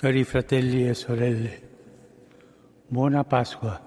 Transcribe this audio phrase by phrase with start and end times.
[0.00, 1.60] Cari fratelli e sorelle,
[2.86, 3.78] buona Pasqua.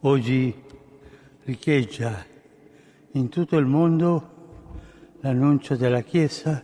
[0.00, 0.54] Oggi
[1.44, 2.22] riecheggia
[3.12, 6.62] in tutto il mondo l'annuncio della Chiesa,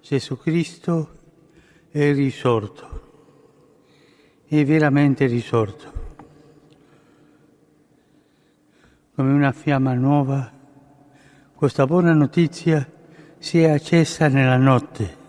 [0.00, 1.18] Gesù Cristo
[1.90, 3.02] è risorto,
[4.46, 5.92] è veramente risorto.
[9.14, 10.50] Come una fiamma nuova,
[11.52, 12.90] questa buona notizia
[13.36, 15.20] si è accesa nella notte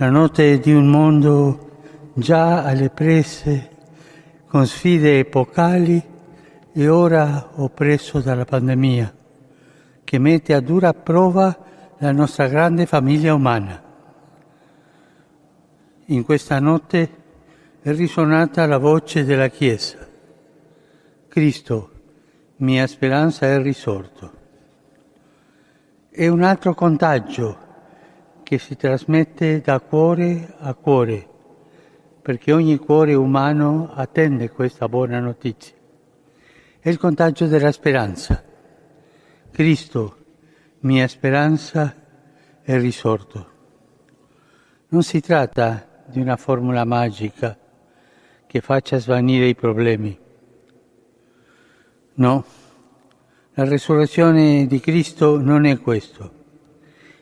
[0.00, 3.70] la notte di un mondo già alle prese
[4.46, 6.00] con sfide epocali
[6.72, 9.12] e ora oppresso dalla pandemia,
[10.04, 11.64] che mette a dura prova
[11.98, 13.82] la nostra grande famiglia umana.
[16.06, 17.10] In questa notte
[17.82, 19.98] è risuonata la voce della Chiesa.
[21.26, 21.90] Cristo,
[22.58, 24.32] mia speranza, è risorto.
[26.08, 27.66] È un altro contagio
[28.48, 31.28] che si trasmette da cuore a cuore,
[32.22, 35.76] perché ogni cuore umano attende questa buona notizia.
[36.80, 38.42] È il contagio della speranza.
[39.50, 40.16] Cristo,
[40.78, 41.94] mia speranza,
[42.62, 43.50] è risorto.
[44.88, 47.54] Non si tratta di una formula magica
[48.46, 50.18] che faccia svanire i problemi.
[52.14, 52.44] No,
[53.52, 56.36] la resurrezione di Cristo non è questo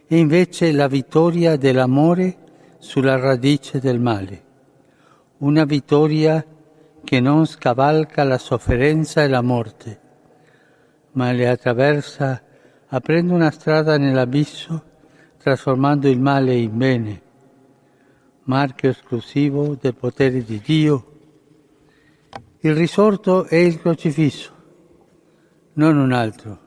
[0.09, 2.37] è invece la vittoria dell'amore
[2.79, 4.45] sulla radice del male,
[5.39, 6.45] una vittoria
[7.03, 10.01] che non scavalca la sofferenza e la morte,
[11.13, 12.41] ma le attraversa
[12.87, 14.81] aprendo una strada nell'abisso,
[15.39, 17.23] trasformando il male in bene,
[18.45, 21.13] marchio esclusivo del potere di Dio.
[22.61, 24.53] Il risorto è il crocifisso,
[25.73, 26.66] non un altro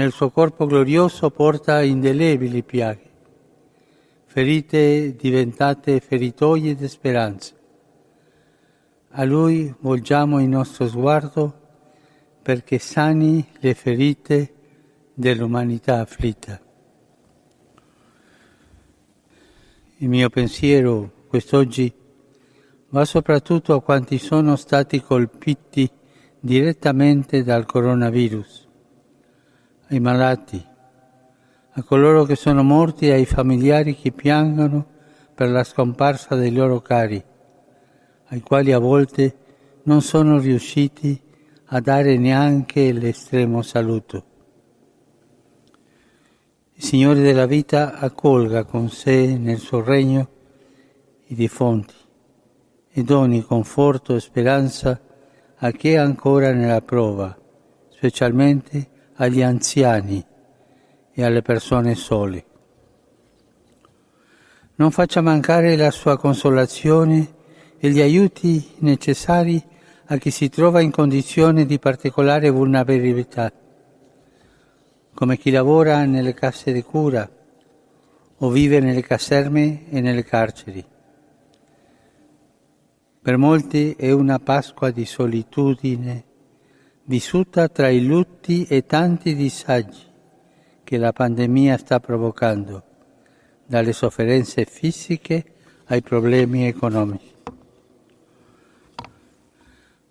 [0.00, 3.10] nel suo corpo glorioso porta indelebili piaghe,
[4.24, 7.54] ferite diventate feritoie di speranze.
[9.10, 11.58] A Lui volgiamo il nostro sguardo
[12.40, 14.54] perché sani le ferite
[15.12, 16.58] dell'umanità afflitta.
[19.98, 21.92] Il mio pensiero quest'oggi
[22.88, 25.90] va soprattutto a quanti sono stati colpiti
[26.40, 28.68] direttamente dal coronavirus
[29.90, 30.64] ai malati,
[31.72, 34.86] a coloro che sono morti e ai familiari che piangono
[35.34, 37.22] per la scomparsa dei loro cari,
[38.26, 39.36] ai quali a volte
[39.84, 41.20] non sono riusciti
[41.66, 44.24] a dare neanche l'estremo saluto.
[46.74, 50.28] Il Signore della vita accolga con sé nel suo regno
[51.26, 51.94] i defunti
[52.92, 55.00] e doni conforto e speranza
[55.56, 57.36] a chi è ancora nella prova,
[57.88, 60.24] specialmente agli anziani
[61.12, 62.44] e alle persone sole.
[64.76, 67.34] Non faccia mancare la sua consolazione
[67.78, 69.62] e gli aiuti necessari
[70.06, 73.52] a chi si trova in condizioni di particolare vulnerabilità,
[75.12, 77.30] come chi lavora nelle casse di cura
[78.38, 80.82] o vive nelle caserme e nelle carceri.
[83.22, 86.24] Per molti è una Pasqua di solitudine
[87.10, 90.06] vissuta tra i lutti e tanti disagi
[90.84, 92.84] che la pandemia sta provocando,
[93.66, 95.44] dalle sofferenze fisiche
[95.86, 97.32] ai problemi economici.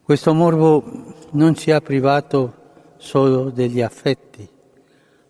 [0.03, 4.45] Questo morbo non ci ha privato solo degli affetti,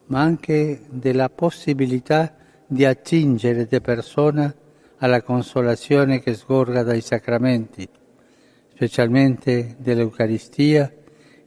[0.06, 2.34] ma anche della possibilità
[2.66, 4.51] di attingere de persona
[4.97, 7.88] alla consolazione che sgorga dai sacramenti,
[8.74, 10.91] specialmente dell'Eucaristia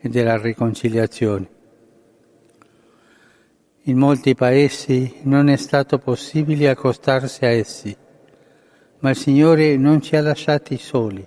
[0.03, 1.49] e della riconciliazione.
[3.83, 7.97] In molti paesi non è stato possibile accostarsi a essi,
[8.99, 11.25] ma il Signore non ci ha lasciati soli.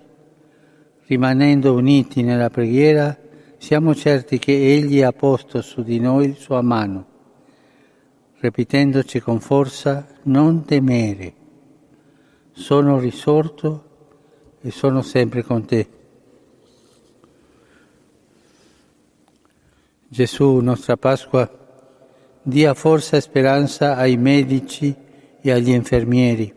[1.06, 3.16] Rimanendo uniti nella preghiera,
[3.56, 7.06] siamo certi che Egli ha posto su di noi il sua mano,
[8.40, 11.32] ripetendoci con forza non temere,
[12.52, 13.84] sono risorto
[14.60, 15.88] e sono sempre con te.
[20.16, 21.46] Gesù, nostra Pasqua,
[22.42, 24.96] dia forza e speranza ai medici
[25.42, 26.54] e agli infermieri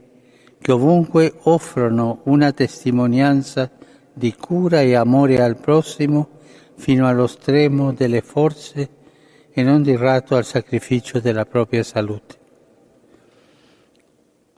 [0.61, 3.69] che ovunque offrono una testimonianza
[4.13, 6.39] di cura e amore al prossimo
[6.77, 8.89] fino allo stremo delle forze
[9.51, 12.35] e non di ratto al sacrificio della propria salute.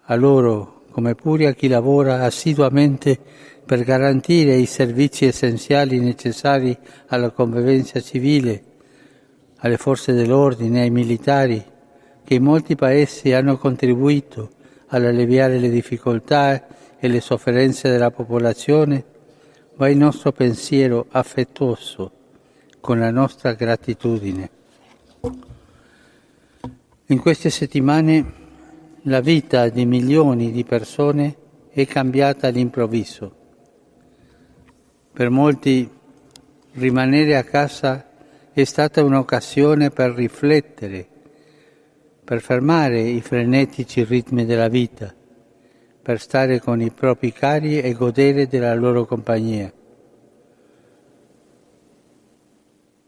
[0.04, 3.18] A loro, come pure a chi lavora assiduamente
[3.66, 6.78] per garantire i servizi essenziali necessari
[7.08, 8.66] alla convivenza civile,
[9.62, 11.64] alle forze dell'ordine, ai militari,
[12.24, 14.52] che in molti paesi hanno contribuito
[14.88, 16.66] all'alleviare le difficoltà
[16.98, 19.04] e le sofferenze della popolazione,
[19.76, 22.12] va il nostro pensiero affettuoso
[22.80, 24.50] con la nostra gratitudine.
[27.08, 28.34] In queste settimane
[29.04, 31.36] la vita di milioni di persone
[31.70, 33.36] è cambiata all'improvviso.
[35.14, 35.90] Per molti
[36.74, 38.11] rimanere a casa
[38.54, 41.08] è stata un'occasione per riflettere,
[42.22, 45.14] per fermare i frenetici ritmi della vita,
[46.02, 49.72] per stare con i propri cari e godere della loro compagnia.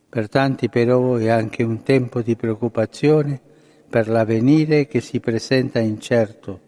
[0.08, 3.42] Per tanti però è anche un tempo di preoccupazione
[3.90, 6.60] per l'avvenire che si presenta incerto,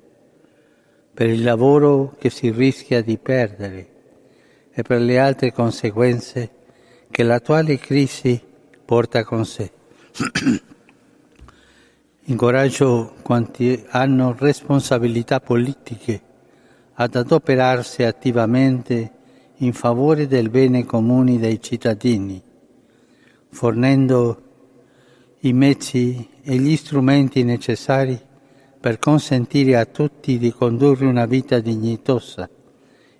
[1.13, 3.87] per il lavoro che si rischia di perdere
[4.69, 6.49] e per le altre conseguenze
[7.09, 8.53] che l'attuale crisi
[8.85, 9.71] porta con sé.
[12.27, 16.21] Incoraggio quanti hanno responsabilità politiche
[16.93, 19.11] ad adoperarsi attivamente
[19.57, 22.41] in favore del bene comune dei cittadini
[23.55, 24.41] fornendo
[25.39, 28.19] i mezzi e gli strumenti necessari
[28.79, 32.49] per consentire a tutti di condurre una vita dignitosa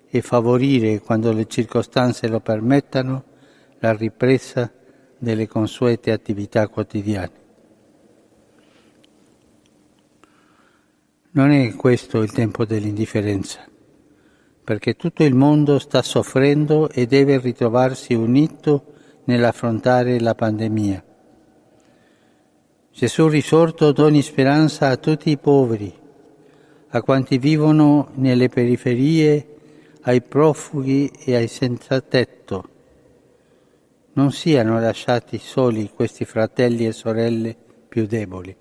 [0.08, 3.24] e favorire, quando le circostanze lo permettano,
[3.78, 4.70] la ripresa
[5.18, 7.44] delle consuete attività quotidiane.
[11.30, 13.68] Non è questo il tempo dell'indifferenza,
[14.64, 21.04] perché tutto il mondo sta soffrendo e deve ritrovarsi unito nell'affrontare la pandemia.
[22.92, 25.92] Gesù risorto doni speranza a tutti i poveri,
[26.88, 29.56] a quanti vivono nelle periferie,
[30.02, 32.75] ai profughi e ai senza tetto.
[34.16, 37.54] Non siano lasciati soli questi fratelli e sorelle
[37.86, 38.56] più deboli,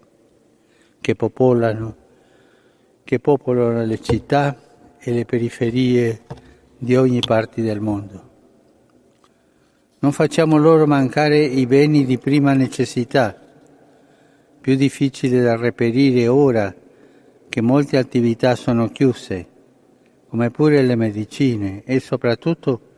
[1.00, 1.96] che popolano,
[3.06, 4.60] che popolano le città
[5.00, 6.24] e le periferie
[6.78, 8.30] di ogni parte del mondo.
[10.00, 13.40] Non facciamo loro mancare i beni di prima necessità,
[14.60, 16.76] più difficili da reperire ora
[17.48, 19.48] che molte attività sono chiuse,
[20.28, 22.95] come pure le medicine e soprattutto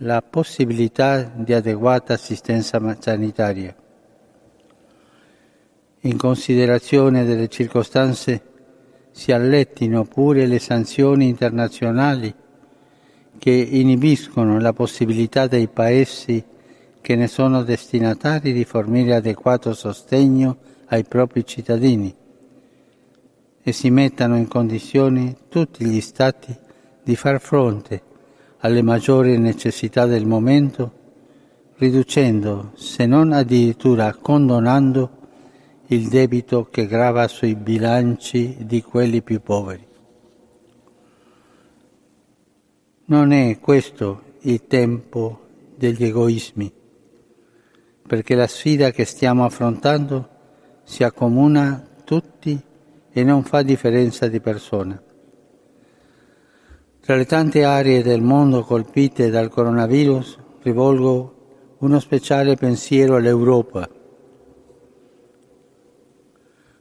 [0.00, 3.74] la possibilità di adeguata assistenza sanitaria.
[6.00, 8.42] In considerazione delle circostanze
[9.10, 12.34] si allettino pure le sanzioni internazionali
[13.38, 16.44] che inibiscono la possibilità dei paesi
[17.00, 22.14] che ne sono destinatari di fornire adeguato sostegno ai propri cittadini
[23.62, 26.56] e si mettano in condizione tutti gli Stati
[27.02, 28.14] di far fronte
[28.58, 30.92] alle maggiori necessità del momento,
[31.76, 35.10] riducendo, se non addirittura condonando,
[35.88, 39.86] il debito che grava sui bilanci di quelli più poveri.
[43.06, 46.72] Non è questo il tempo degli egoismi,
[48.06, 50.28] perché la sfida che stiamo affrontando
[50.82, 52.60] si accomuna tutti
[53.12, 55.00] e non fa differenza di persona.
[57.06, 63.88] Tra le tante aree del mondo colpite dal coronavirus rivolgo uno speciale pensiero all'Europa.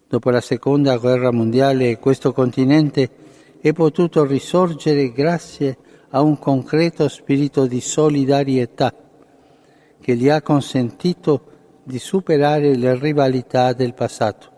[0.08, 3.08] Dopo la seconda guerra mondiale questo continente
[3.62, 5.78] è potuto risorgere grazie
[6.10, 8.96] a un concreto spirito di solidarietà
[10.02, 11.52] che gli ha consentito
[11.84, 14.50] di superare le rivalità del passato.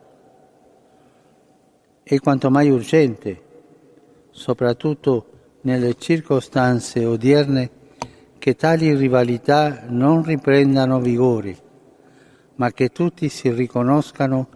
[2.04, 3.42] È quanto mai urgente,
[4.30, 7.70] soprattutto nelle circostanze odierne,
[8.38, 11.58] che tali rivalità non riprendano vigore,
[12.56, 14.48] ma che tutti si riconoscano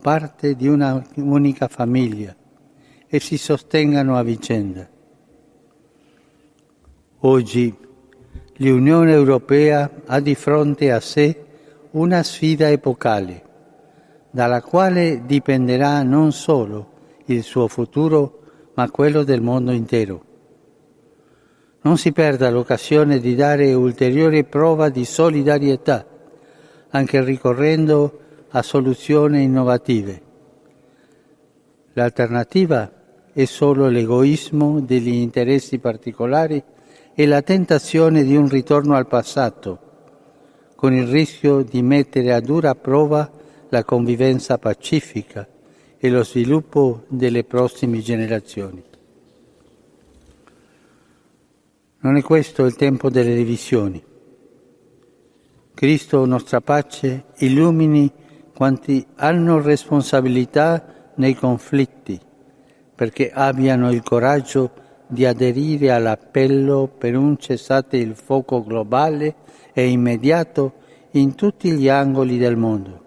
[0.00, 2.34] parte di una unica famiglia
[3.06, 4.88] e si sostengano a vicenda.
[7.22, 7.76] Oggi
[8.56, 11.44] l'Unione Europea ha di fronte a sé
[11.92, 13.42] una sfida epocale,
[14.30, 16.92] dalla quale dipenderà non solo
[17.26, 18.38] il suo futuro,
[18.74, 20.29] ma quello del mondo intero.
[21.82, 26.06] Non si perda l'occasione di dare ulteriore prova di solidarietà,
[26.90, 28.18] anche ricorrendo
[28.50, 30.22] a soluzioni innovative.
[31.94, 32.92] L'alternativa
[33.32, 36.62] è solo l'egoismo degli interessi particolari
[37.14, 39.78] e la tentazione di un ritorno al passato,
[40.76, 43.30] con il rischio di mettere a dura prova
[43.70, 45.46] la convivenza pacifica
[45.96, 48.82] e lo sviluppo delle prossime generazioni.
[52.00, 54.02] Non è questo il tempo delle divisioni.
[55.74, 58.10] Cristo, nostra pace, illumini
[58.54, 62.18] quanti hanno responsabilità nei conflitti
[63.00, 64.70] perché abbiano il coraggio
[65.06, 69.36] di aderire all'appello per un cessate il fuoco globale
[69.72, 70.74] e immediato
[71.12, 73.04] in tutti gli angoli del mondo.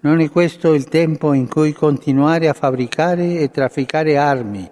[0.00, 4.70] Non è questo il tempo in cui continuare a fabbricare e trafficare armi,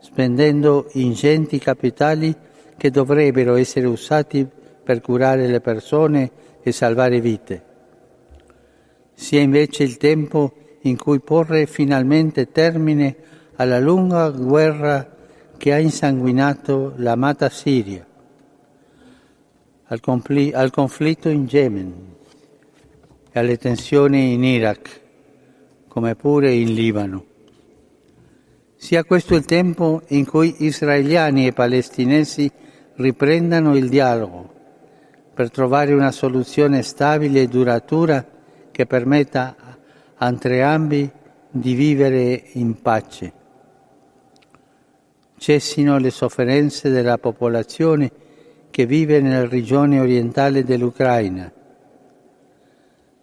[0.00, 2.34] spendendo ingenti capitali
[2.76, 4.46] che dovrebbero essere usati
[4.82, 6.30] per curare le persone
[6.62, 7.62] e salvare vite.
[9.14, 10.52] Sia invece il tempo
[10.82, 13.16] in cui porre finalmente termine
[13.56, 15.16] alla lunga guerra
[15.58, 18.06] che ha insanguinato l'amata Siria,
[19.84, 21.94] al, compli- al conflitto in Yemen
[23.30, 25.00] e alle tensioni in Iraq,
[25.86, 27.29] come pure in Libano.
[28.82, 32.50] Sia questo il tempo in cui israeliani e palestinesi
[32.94, 34.54] riprendano il dialogo
[35.34, 38.26] per trovare una soluzione stabile e duratura
[38.70, 39.54] che permetta
[40.16, 41.08] a entrambi
[41.50, 43.32] di vivere in pace.
[45.36, 48.10] Cessino le sofferenze della popolazione
[48.70, 51.52] che vive nella regione orientale dell'Ucraina.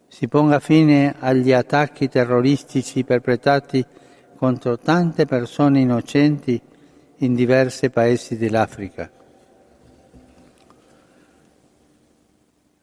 [0.07, 3.83] Si ponga fine agli attacchi terroristici perpetrati
[4.37, 6.61] contro tante persone innocenti
[7.17, 9.09] in diversi paesi dell'Africa.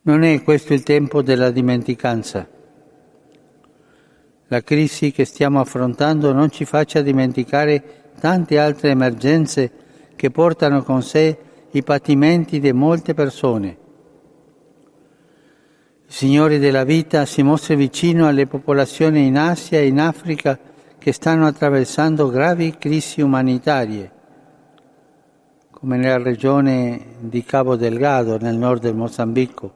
[0.03, 2.47] Non è questo il tempo della dimenticanza.
[4.49, 9.71] La crisi che stiamo affrontando non ci faccia dimenticare tante altre emergenze
[10.17, 11.39] che portano con sé
[11.71, 13.79] i patimenti di molte persone.
[16.07, 20.73] Il Signore della vita si mostra vicino alle popolazioni in Asia e in Africa
[21.05, 24.11] che stanno attraversando gravi crisi umanitarie,
[25.71, 29.75] come nella regione di Cabo Delgado, nel nord del Mozambico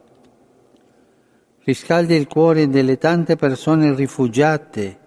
[1.65, 4.99] riscaldi il cuore delle tante persone rifugiate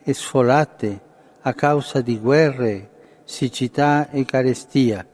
[0.00, 1.00] e sfolate
[1.40, 2.90] a causa di guerre,
[3.24, 5.04] siccità e carestia.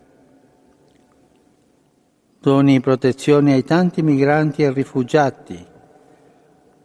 [2.39, 5.67] Doni protezione ai tanti migranti e rifugiati,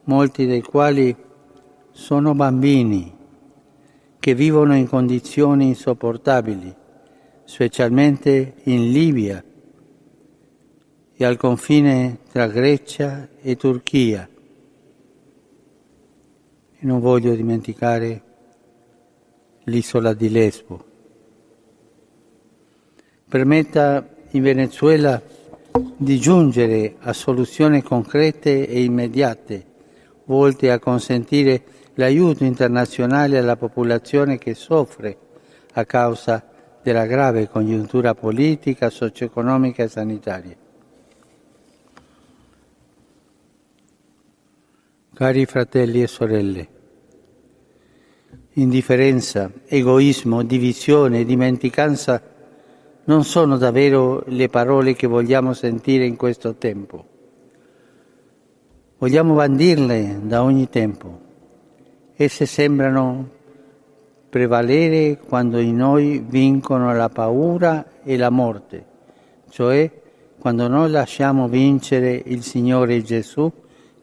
[0.06, 1.14] molti dei quali
[1.92, 3.15] sono bambini
[4.26, 6.74] che vivono in condizioni insopportabili,
[7.44, 9.44] specialmente in Libia
[11.14, 14.28] e al confine tra Grecia e Turchia.
[16.72, 18.24] E non voglio dimenticare
[19.66, 20.86] l'isola di Lesbo.
[23.30, 25.22] Permetta in Venezuela
[25.98, 29.66] di giungere a soluzioni concrete e immediate,
[30.24, 35.18] volte a consentire l'aiuto internazionale alla popolazione che soffre
[35.74, 36.44] a causa
[36.82, 40.56] della grave congiuntura politica, socio-economica e sanitaria.
[45.14, 46.68] Cari fratelli e sorelle,
[48.54, 52.22] indifferenza, egoismo, divisione, dimenticanza
[53.06, 57.06] non sono davvero le parole che vogliamo sentire in questo tempo.
[58.98, 61.25] Vogliamo bandirle da ogni tempo.
[62.18, 63.30] Esse sembrano
[64.30, 68.86] prevalere quando in noi vincono la paura e la morte,
[69.50, 69.92] cioè
[70.40, 73.52] quando noi lasciamo vincere il Signore Gesù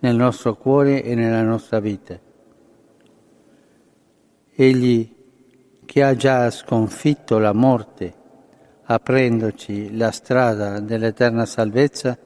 [0.00, 2.20] nel nostro cuore e nella nostra vita.
[4.54, 5.14] Egli
[5.86, 8.12] che ha già sconfitto la morte,
[8.82, 12.18] aprendoci la strada dell'eterna salvezza,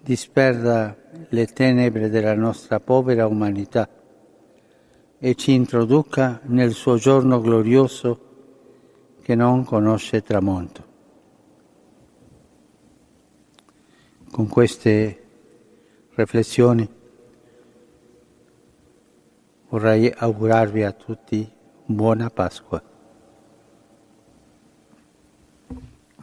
[0.00, 0.96] disperda
[1.28, 3.88] le tenebre della nostra povera umanità
[5.22, 8.28] e ci introduca nel suo giorno glorioso
[9.22, 10.88] che non conosce tramonto.
[14.30, 15.26] Con queste
[16.14, 16.88] riflessioni.
[19.68, 21.48] Vorrei augurarvi a tutti
[21.84, 22.89] buona Pasqua.